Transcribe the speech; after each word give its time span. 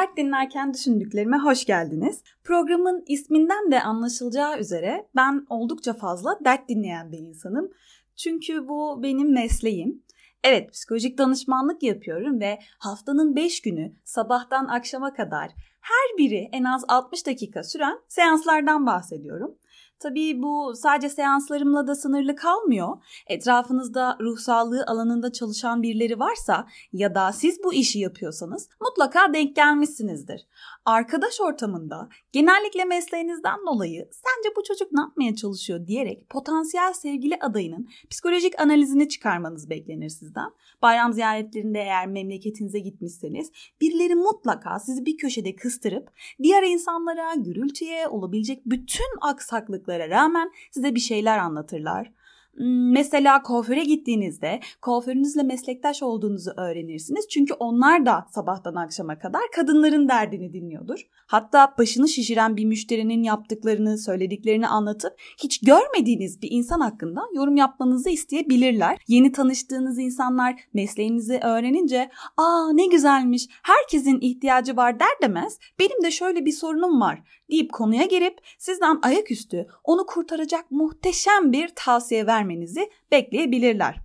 Dert 0.00 0.16
dinlerken 0.16 0.74
düşündüklerime 0.74 1.38
hoş 1.38 1.64
geldiniz. 1.64 2.22
Programın 2.44 3.04
isminden 3.06 3.70
de 3.70 3.82
anlaşılacağı 3.82 4.58
üzere 4.58 5.06
ben 5.16 5.46
oldukça 5.48 5.94
fazla 5.94 6.38
dert 6.44 6.68
dinleyen 6.68 7.12
bir 7.12 7.18
insanım. 7.18 7.70
Çünkü 8.16 8.68
bu 8.68 9.02
benim 9.02 9.32
mesleğim. 9.32 10.02
Evet 10.44 10.72
psikolojik 10.72 11.18
danışmanlık 11.18 11.82
yapıyorum 11.82 12.40
ve 12.40 12.58
haftanın 12.78 13.36
5 13.36 13.62
günü 13.62 13.92
sabahtan 14.04 14.66
akşama 14.66 15.14
kadar 15.14 15.50
her 15.80 16.18
biri 16.18 16.48
en 16.52 16.64
az 16.64 16.84
60 16.88 17.26
dakika 17.26 17.62
süren 17.62 17.98
seanslardan 18.08 18.86
bahsediyorum. 18.86 19.54
Tabii 20.02 20.42
bu 20.42 20.72
sadece 20.76 21.08
seanslarımla 21.08 21.86
da 21.86 21.94
sınırlı 21.94 22.36
kalmıyor. 22.36 22.96
Etrafınızda 23.26 24.16
ruh 24.20 24.38
sağlığı 24.38 24.84
alanında 24.86 25.32
çalışan 25.32 25.82
birileri 25.82 26.18
varsa 26.18 26.66
ya 26.92 27.14
da 27.14 27.32
siz 27.32 27.62
bu 27.64 27.74
işi 27.74 27.98
yapıyorsanız 27.98 28.68
mutlaka 28.80 29.34
denk 29.34 29.56
gelmişsinizdir. 29.56 30.46
Arkadaş 30.84 31.40
ortamında 31.40 32.08
genellikle 32.32 32.84
mesleğinizden 32.84 33.66
dolayı 33.66 34.08
sence 34.12 34.56
bu 34.56 34.62
çocuk 34.62 34.92
ne 34.92 35.00
yapmaya 35.00 35.36
çalışıyor 35.36 35.86
diyerek 35.86 36.30
potansiyel 36.30 36.92
sevgili 36.92 37.36
adayının 37.40 37.88
psikolojik 38.10 38.60
analizini 38.60 39.08
çıkarmanız 39.08 39.70
beklenir 39.70 40.08
sizden. 40.08 40.50
Bayram 40.82 41.12
ziyaretlerinde 41.12 41.78
eğer 41.78 42.06
memleketinize 42.06 42.78
gitmişseniz 42.78 43.50
birileri 43.80 44.14
mutlaka 44.14 44.78
sizi 44.78 45.06
bir 45.06 45.16
köşede 45.16 45.56
kıstırıp 45.56 46.10
diğer 46.42 46.62
insanlara, 46.62 47.34
gürültüye, 47.34 48.08
olabilecek 48.08 48.62
bütün 48.66 49.08
aksaklıklara 49.20 49.89
rağmen 49.98 50.52
size 50.70 50.94
bir 50.94 51.00
şeyler 51.00 51.38
anlatırlar. 51.38 52.12
Mesela 52.58 53.42
kuaföre 53.42 53.84
gittiğinizde 53.84 54.60
kuaförünüzle 54.82 55.42
meslektaş 55.42 56.02
olduğunuzu 56.02 56.50
öğrenirsiniz. 56.56 57.28
Çünkü 57.28 57.54
onlar 57.54 58.06
da 58.06 58.26
sabahtan 58.30 58.74
akşama 58.74 59.18
kadar 59.18 59.42
kadınların 59.56 60.08
derdini 60.08 60.52
dinliyordur. 60.52 61.06
Hatta 61.26 61.74
başını 61.78 62.08
şişiren 62.08 62.56
bir 62.56 62.64
müşterinin 62.64 63.22
yaptıklarını, 63.22 63.98
söylediklerini 63.98 64.68
anlatıp 64.68 65.12
hiç 65.42 65.60
görmediğiniz 65.60 66.42
bir 66.42 66.48
insan 66.50 66.80
hakkında 66.80 67.22
yorum 67.34 67.56
yapmanızı 67.56 68.10
isteyebilirler. 68.10 68.98
Yeni 69.08 69.32
tanıştığınız 69.32 69.98
insanlar 69.98 70.60
mesleğinizi 70.74 71.40
öğrenince 71.42 72.10
''Aa 72.36 72.72
ne 72.72 72.86
güzelmiş, 72.86 73.46
herkesin 73.62 74.18
ihtiyacı 74.20 74.76
var'' 74.76 75.00
der 75.00 75.16
demez 75.22 75.58
''Benim 75.78 76.02
de 76.02 76.10
şöyle 76.10 76.44
bir 76.44 76.52
sorunum 76.52 77.00
var'' 77.00 77.24
deyip 77.50 77.72
konuya 77.72 78.04
girip 78.04 78.38
sizden 78.58 78.98
ayaküstü 79.02 79.66
onu 79.84 80.06
kurtaracak 80.06 80.70
muhteşem 80.70 81.52
bir 81.52 81.68
tavsiye 81.76 82.26
vermenizi 82.40 82.90
bekleyebilirler. 83.12 84.00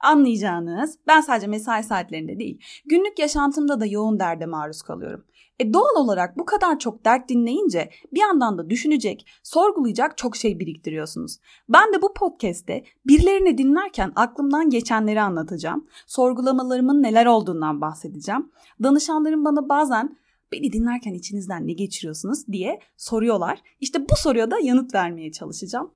Anlayacağınız 0.00 0.98
ben 1.06 1.20
sadece 1.20 1.46
mesai 1.46 1.82
saatlerinde 1.82 2.38
değil 2.38 2.60
günlük 2.86 3.18
yaşantımda 3.18 3.80
da 3.80 3.86
yoğun 3.86 4.20
derde 4.20 4.46
maruz 4.46 4.82
kalıyorum. 4.82 5.24
E 5.58 5.72
doğal 5.72 5.96
olarak 5.96 6.38
bu 6.38 6.44
kadar 6.44 6.78
çok 6.78 7.04
dert 7.04 7.28
dinleyince 7.28 7.90
bir 8.12 8.20
yandan 8.20 8.58
da 8.58 8.70
düşünecek, 8.70 9.26
sorgulayacak 9.42 10.18
çok 10.18 10.36
şey 10.36 10.60
biriktiriyorsunuz. 10.60 11.38
Ben 11.68 11.92
de 11.92 12.02
bu 12.02 12.14
podcast'te 12.14 12.84
birilerini 13.06 13.58
dinlerken 13.58 14.12
aklımdan 14.16 14.70
geçenleri 14.70 15.20
anlatacağım. 15.20 15.86
Sorgulamalarımın 16.06 17.02
neler 17.02 17.26
olduğundan 17.26 17.80
bahsedeceğim. 17.80 18.50
Danışanlarım 18.82 19.44
bana 19.44 19.68
bazen 19.68 20.16
beni 20.52 20.72
dinlerken 20.72 21.14
içinizden 21.14 21.66
ne 21.66 21.72
geçiriyorsunuz 21.72 22.48
diye 22.48 22.80
soruyorlar. 22.96 23.62
İşte 23.80 24.00
bu 24.00 24.16
soruya 24.16 24.50
da 24.50 24.58
yanıt 24.58 24.94
vermeye 24.94 25.32
çalışacağım. 25.32 25.90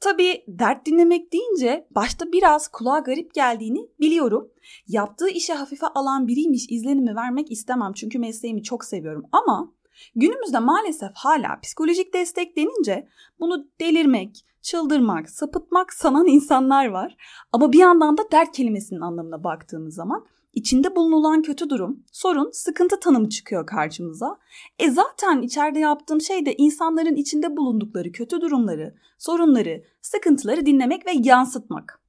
Tabii 0.00 0.44
dert 0.48 0.86
dinlemek 0.86 1.32
deyince 1.32 1.86
başta 1.90 2.32
biraz 2.32 2.68
kulağa 2.68 2.98
garip 2.98 3.34
geldiğini 3.34 3.88
biliyorum. 4.00 4.50
Yaptığı 4.88 5.28
işe 5.28 5.54
hafife 5.54 5.86
alan 5.86 6.26
biriymiş 6.26 6.66
izlenimi 6.70 7.16
vermek 7.16 7.50
istemem 7.50 7.92
çünkü 7.92 8.18
mesleğimi 8.18 8.62
çok 8.62 8.84
seviyorum 8.84 9.24
ama 9.32 9.72
günümüzde 10.14 10.58
maalesef 10.58 11.10
hala 11.14 11.60
psikolojik 11.62 12.14
destek 12.14 12.56
denince 12.56 13.08
bunu 13.40 13.66
delirmek, 13.80 14.44
çıldırmak, 14.62 15.30
sapıtmak 15.30 15.92
sanan 15.92 16.26
insanlar 16.26 16.86
var. 16.86 17.16
Ama 17.52 17.72
bir 17.72 17.78
yandan 17.78 18.18
da 18.18 18.22
dert 18.32 18.52
kelimesinin 18.56 19.00
anlamına 19.00 19.44
baktığımız 19.44 19.94
zaman 19.94 20.26
içinde 20.54 20.96
bulunulan 20.96 21.42
kötü 21.42 21.70
durum, 21.70 22.04
sorun, 22.12 22.50
sıkıntı 22.52 23.00
tanımı 23.00 23.28
çıkıyor 23.28 23.66
karşımıza. 23.66 24.38
E 24.78 24.90
zaten 24.90 25.42
içeride 25.42 25.78
yaptığım 25.78 26.20
şey 26.20 26.46
de 26.46 26.54
insanların 26.54 27.16
içinde 27.16 27.56
bulundukları 27.56 28.12
kötü 28.12 28.40
durumları, 28.40 28.94
sorunları, 29.18 29.84
sıkıntıları 30.02 30.66
dinlemek 30.66 31.06
ve 31.06 31.10
yansıtmak. 31.14 32.02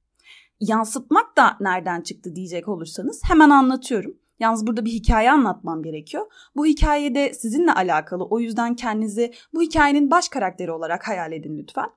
Yansıtmak 0.60 1.36
da 1.36 1.56
nereden 1.60 2.00
çıktı 2.00 2.36
diyecek 2.36 2.68
olursanız 2.68 3.20
hemen 3.24 3.50
anlatıyorum. 3.50 4.14
Yalnız 4.40 4.66
burada 4.66 4.84
bir 4.84 4.90
hikaye 4.90 5.30
anlatmam 5.30 5.82
gerekiyor. 5.82 6.26
Bu 6.56 6.66
hikayede 6.66 7.34
sizinle 7.34 7.72
alakalı 7.72 8.24
o 8.24 8.40
yüzden 8.40 8.76
kendinizi 8.76 9.32
bu 9.54 9.62
hikayenin 9.62 10.10
baş 10.10 10.28
karakteri 10.28 10.72
olarak 10.72 11.08
hayal 11.08 11.32
edin 11.32 11.58
lütfen. 11.58 11.90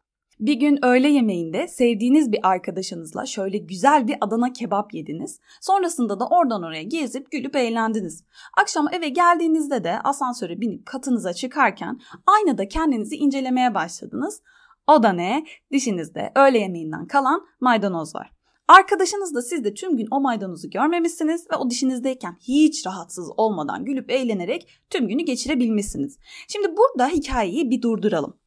Bir 0.43 0.53
gün 0.53 0.85
öğle 0.85 1.07
yemeğinde 1.07 1.67
sevdiğiniz 1.67 2.31
bir 2.31 2.39
arkadaşınızla 2.43 3.25
şöyle 3.25 3.57
güzel 3.57 4.07
bir 4.07 4.15
Adana 4.21 4.53
kebap 4.53 4.93
yediniz. 4.93 5.39
Sonrasında 5.61 6.19
da 6.19 6.27
oradan 6.27 6.63
oraya 6.63 6.83
gezip 6.83 7.31
gülüp 7.31 7.55
eğlendiniz. 7.55 8.23
Akşam 8.61 8.87
eve 8.93 9.09
geldiğinizde 9.09 9.83
de 9.83 9.99
asansöre 9.99 10.61
binip 10.61 10.85
katınıza 10.85 11.33
çıkarken 11.33 11.99
aynada 12.27 12.67
kendinizi 12.67 13.15
incelemeye 13.15 13.73
başladınız. 13.73 14.41
O 14.87 15.03
da 15.03 15.13
ne? 15.13 15.45
Dişinizde 15.71 16.31
öğle 16.35 16.59
yemeğinden 16.59 17.07
kalan 17.07 17.47
maydanoz 17.61 18.15
var. 18.15 18.31
Arkadaşınız 18.67 19.35
da 19.35 19.41
siz 19.41 19.63
de 19.63 19.73
tüm 19.73 19.97
gün 19.97 20.07
o 20.11 20.21
maydanozu 20.21 20.69
görmemişsiniz 20.69 21.47
ve 21.51 21.55
o 21.55 21.69
dişinizdeyken 21.69 22.37
hiç 22.41 22.87
rahatsız 22.87 23.31
olmadan 23.37 23.85
gülüp 23.85 24.11
eğlenerek 24.11 24.67
tüm 24.89 25.07
günü 25.07 25.21
geçirebilmişsiniz. 25.21 26.17
Şimdi 26.47 26.77
burada 26.77 27.07
hikayeyi 27.07 27.69
bir 27.69 27.81
durduralım. 27.81 28.42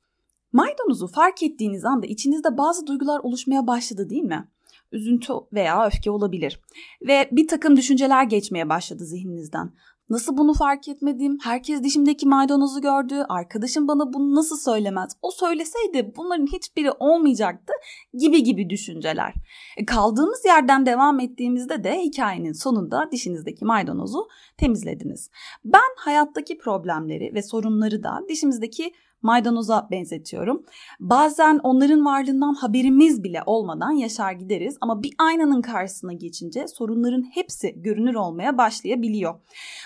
Maydanozu 0.56 1.06
fark 1.06 1.42
ettiğiniz 1.42 1.84
anda 1.84 2.06
içinizde 2.06 2.58
bazı 2.58 2.86
duygular 2.86 3.20
oluşmaya 3.20 3.66
başladı 3.66 4.10
değil 4.10 4.22
mi? 4.22 4.48
Üzüntü 4.92 5.32
veya 5.52 5.86
öfke 5.86 6.10
olabilir. 6.10 6.60
Ve 7.06 7.28
bir 7.32 7.48
takım 7.48 7.76
düşünceler 7.76 8.24
geçmeye 8.24 8.68
başladı 8.68 9.04
zihninizden. 9.04 9.72
Nasıl 10.10 10.36
bunu 10.36 10.54
fark 10.54 10.88
etmedim? 10.88 11.38
Herkes 11.42 11.82
dişimdeki 11.82 12.28
maydanozu 12.28 12.80
gördü. 12.80 13.14
Arkadaşım 13.28 13.88
bana 13.88 14.12
bunu 14.12 14.34
nasıl 14.34 14.56
söylemez? 14.56 15.16
O 15.22 15.30
söyleseydi 15.30 16.12
bunların 16.16 16.46
hiçbiri 16.46 16.90
olmayacaktı 16.98 17.72
gibi 18.14 18.42
gibi 18.42 18.70
düşünceler. 18.70 19.34
E, 19.76 19.84
kaldığımız 19.86 20.44
yerden 20.44 20.86
devam 20.86 21.20
ettiğimizde 21.20 21.84
de 21.84 22.00
hikayenin 22.02 22.52
sonunda 22.52 23.08
dişinizdeki 23.12 23.64
maydanozu 23.64 24.28
temizlediniz. 24.56 25.30
Ben 25.64 25.94
hayattaki 25.96 26.58
problemleri 26.58 27.34
ve 27.34 27.42
sorunları 27.42 28.02
da 28.02 28.20
dişimizdeki 28.28 28.92
maydanoza 29.26 29.88
benzetiyorum. 29.90 30.62
Bazen 31.00 31.60
onların 31.62 32.04
varlığından 32.04 32.54
haberimiz 32.54 33.24
bile 33.24 33.42
olmadan 33.46 33.90
yaşar 33.90 34.32
gideriz 34.32 34.76
ama 34.80 35.02
bir 35.02 35.14
aynanın 35.18 35.62
karşısına 35.62 36.12
geçince 36.12 36.68
sorunların 36.68 37.22
hepsi 37.34 37.82
görünür 37.82 38.14
olmaya 38.14 38.58
başlayabiliyor. 38.58 39.34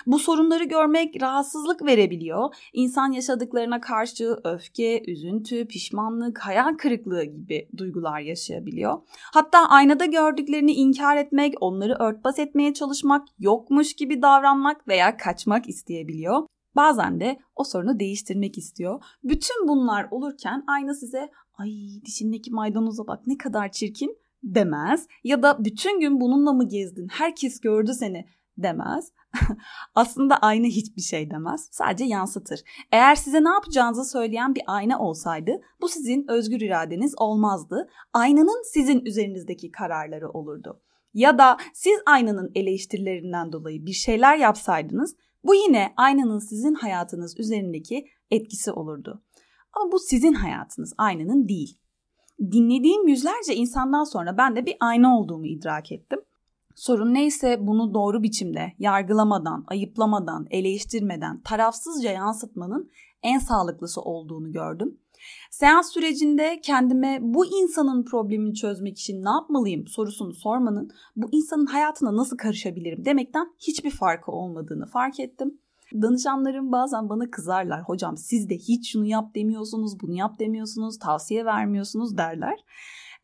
Bu 0.07 0.19
sorunları 0.19 0.63
görmek 0.63 1.21
rahatsızlık 1.21 1.85
verebiliyor. 1.85 2.55
İnsan 2.73 3.11
yaşadıklarına 3.11 3.81
karşı 3.81 4.37
öfke, 4.43 5.03
üzüntü, 5.07 5.67
pişmanlık, 5.67 6.39
hayal 6.39 6.73
kırıklığı 6.77 7.23
gibi 7.23 7.67
duygular 7.77 8.19
yaşayabiliyor. 8.19 9.01
Hatta 9.33 9.59
aynada 9.69 10.05
gördüklerini 10.05 10.73
inkar 10.73 11.17
etmek, 11.17 11.53
onları 11.61 11.95
örtbas 11.99 12.39
etmeye 12.39 12.73
çalışmak, 12.73 13.27
yokmuş 13.39 13.93
gibi 13.93 14.21
davranmak 14.21 14.87
veya 14.87 15.17
kaçmak 15.17 15.69
isteyebiliyor. 15.69 16.43
Bazen 16.75 17.19
de 17.19 17.39
o 17.55 17.63
sorunu 17.63 17.99
değiştirmek 17.99 18.57
istiyor. 18.57 19.03
Bütün 19.23 19.67
bunlar 19.67 20.07
olurken 20.11 20.63
ayna 20.67 20.93
size 20.93 21.29
ay 21.53 21.71
dişindeki 22.05 22.51
maydanoza 22.51 23.07
bak 23.07 23.27
ne 23.27 23.37
kadar 23.37 23.71
çirkin 23.71 24.17
demez. 24.43 25.07
Ya 25.23 25.43
da 25.43 25.65
bütün 25.65 25.99
gün 25.99 26.21
bununla 26.21 26.53
mı 26.53 26.67
gezdin 26.67 27.07
herkes 27.11 27.59
gördü 27.59 27.93
seni 27.93 28.25
demez. 28.57 29.11
Aslında 29.95 30.37
ayna 30.37 30.67
hiçbir 30.67 31.01
şey 31.01 31.31
demez. 31.31 31.69
Sadece 31.71 32.05
yansıtır. 32.05 32.61
Eğer 32.91 33.15
size 33.15 33.43
ne 33.43 33.49
yapacağınızı 33.49 34.05
söyleyen 34.05 34.55
bir 34.55 34.63
ayna 34.67 34.99
olsaydı 34.99 35.61
bu 35.81 35.87
sizin 35.87 36.25
özgür 36.29 36.61
iradeniz 36.61 37.13
olmazdı. 37.17 37.89
Aynanın 38.13 38.63
sizin 38.73 39.05
üzerinizdeki 39.05 39.71
kararları 39.71 40.29
olurdu. 40.29 40.81
Ya 41.13 41.37
da 41.37 41.57
siz 41.73 41.99
aynanın 42.05 42.51
eleştirilerinden 42.55 43.51
dolayı 43.51 43.85
bir 43.85 43.93
şeyler 43.93 44.37
yapsaydınız 44.37 45.15
bu 45.43 45.55
yine 45.55 45.93
aynanın 45.97 46.39
sizin 46.39 46.73
hayatınız 46.73 47.39
üzerindeki 47.39 48.07
etkisi 48.31 48.71
olurdu. 48.71 49.23
Ama 49.73 49.91
bu 49.91 49.99
sizin 49.99 50.33
hayatınız, 50.33 50.93
aynanın 50.97 51.47
değil. 51.47 51.77
Dinlediğim 52.51 53.07
yüzlerce 53.07 53.55
insandan 53.55 54.03
sonra 54.03 54.37
ben 54.37 54.55
de 54.55 54.65
bir 54.65 54.75
ayna 54.79 55.19
olduğumu 55.19 55.45
idrak 55.45 55.91
ettim. 55.91 56.19
Sorun 56.75 57.13
neyse 57.13 57.57
bunu 57.67 57.93
doğru 57.93 58.23
biçimde, 58.23 58.73
yargılamadan, 58.79 59.65
ayıplamadan, 59.67 60.47
eleştirmeden, 60.51 61.41
tarafsızca 61.41 62.11
yansıtmanın 62.11 62.91
en 63.23 63.39
sağlıklısı 63.39 64.01
olduğunu 64.01 64.51
gördüm. 64.51 64.97
Seans 65.51 65.93
sürecinde 65.93 66.59
kendime 66.61 67.19
bu 67.21 67.45
insanın 67.45 68.03
problemini 68.03 68.55
çözmek 68.55 68.99
için 68.99 69.23
ne 69.23 69.29
yapmalıyım 69.29 69.87
sorusunu 69.87 70.33
sormanın 70.33 70.91
bu 71.15 71.29
insanın 71.31 71.65
hayatına 71.65 72.15
nasıl 72.15 72.37
karışabilirim 72.37 73.05
demekten 73.05 73.47
hiçbir 73.59 73.91
farkı 73.91 74.31
olmadığını 74.31 74.85
fark 74.85 75.19
ettim. 75.19 75.59
Danışanlarım 75.93 76.71
bazen 76.71 77.09
bana 77.09 77.31
kızarlar. 77.31 77.81
Hocam 77.81 78.17
siz 78.17 78.49
de 78.49 78.55
hiç 78.55 78.91
şunu 78.91 79.05
yap 79.05 79.35
demiyorsunuz, 79.35 79.99
bunu 79.99 80.13
yap 80.13 80.39
demiyorsunuz, 80.39 80.99
tavsiye 80.99 81.45
vermiyorsunuz 81.45 82.17
derler. 82.17 82.59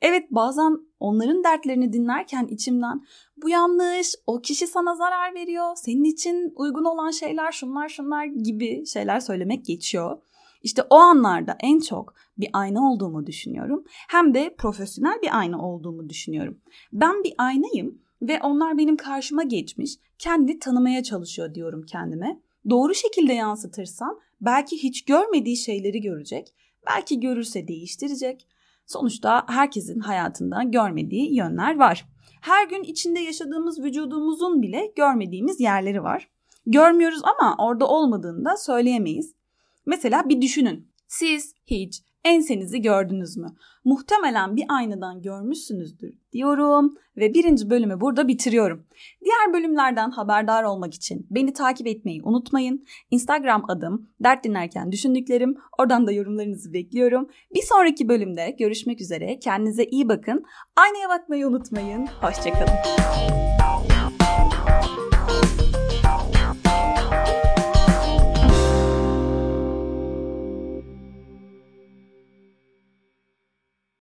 Evet 0.01 0.31
bazen 0.31 0.77
onların 0.99 1.43
dertlerini 1.43 1.93
dinlerken 1.93 2.47
içimden 2.47 3.05
bu 3.37 3.49
yanlış, 3.49 4.15
o 4.27 4.41
kişi 4.41 4.67
sana 4.67 4.95
zarar 4.95 5.35
veriyor, 5.35 5.75
senin 5.75 6.03
için 6.03 6.53
uygun 6.55 6.85
olan 6.85 7.11
şeyler 7.11 7.51
şunlar 7.51 7.89
şunlar 7.89 8.25
gibi 8.25 8.85
şeyler 8.85 9.19
söylemek 9.19 9.65
geçiyor. 9.65 10.17
İşte 10.63 10.83
o 10.89 10.95
anlarda 10.95 11.57
en 11.59 11.79
çok 11.79 12.13
bir 12.37 12.49
ayna 12.53 12.91
olduğumu 12.91 13.25
düşünüyorum. 13.25 13.83
Hem 14.09 14.33
de 14.33 14.55
profesyonel 14.57 15.21
bir 15.21 15.39
ayna 15.39 15.61
olduğumu 15.61 16.09
düşünüyorum. 16.09 16.57
Ben 16.93 17.23
bir 17.23 17.33
aynayım 17.37 18.01
ve 18.21 18.39
onlar 18.43 18.77
benim 18.77 18.97
karşıma 18.97 19.43
geçmiş, 19.43 19.95
kendi 20.19 20.59
tanımaya 20.59 21.03
çalışıyor 21.03 21.55
diyorum 21.55 21.83
kendime. 21.83 22.39
Doğru 22.69 22.95
şekilde 22.95 23.33
yansıtırsam 23.33 24.19
belki 24.41 24.83
hiç 24.83 25.05
görmediği 25.05 25.57
şeyleri 25.57 26.01
görecek, 26.01 26.53
belki 26.87 27.19
görürse 27.19 27.67
değiştirecek. 27.67 28.47
Sonuçta 28.85 29.45
herkesin 29.47 29.99
hayatında 29.99 30.63
görmediği 30.63 31.35
yönler 31.35 31.77
var. 31.77 32.05
Her 32.41 32.67
gün 32.67 32.83
içinde 32.83 33.19
yaşadığımız 33.19 33.83
vücudumuzun 33.83 34.61
bile 34.61 34.93
görmediğimiz 34.95 35.59
yerleri 35.59 36.03
var. 36.03 36.29
Görmüyoruz 36.65 37.21
ama 37.23 37.55
orada 37.59 37.87
olmadığını 37.87 38.45
da 38.45 38.57
söyleyemeyiz. 38.57 39.36
Mesela 39.87 40.29
bir 40.29 40.41
düşünün. 40.41 40.87
Siz 41.07 41.55
hiç 41.65 42.01
ensenizi 42.25 42.81
gördünüz 42.81 43.37
mü? 43.37 43.47
Muhtemelen 43.85 44.55
bir 44.55 44.65
aynadan 44.69 45.21
görmüşsünüzdür 45.21 46.13
diyorum 46.33 46.95
ve 47.17 47.33
birinci 47.33 47.69
bölümü 47.69 48.01
burada 48.01 48.27
bitiriyorum. 48.27 48.85
Diğer 49.25 49.53
bölümlerden 49.53 50.11
haberdar 50.11 50.63
olmak 50.63 50.93
için 50.93 51.27
beni 51.29 51.53
takip 51.53 51.87
etmeyi 51.87 52.23
unutmayın. 52.23 52.85
Instagram 53.11 53.65
adım 53.67 54.09
dert 54.23 54.43
dinlerken 54.43 54.91
düşündüklerim. 54.91 55.57
Oradan 55.79 56.07
da 56.07 56.11
yorumlarınızı 56.11 56.73
bekliyorum. 56.73 57.29
Bir 57.55 57.61
sonraki 57.61 58.09
bölümde 58.09 58.55
görüşmek 58.59 59.01
üzere. 59.01 59.39
Kendinize 59.39 59.83
iyi 59.83 60.09
bakın. 60.09 60.45
Aynaya 60.75 61.09
bakmayı 61.09 61.47
unutmayın. 61.47 62.07
Hoşçakalın. 62.21 62.73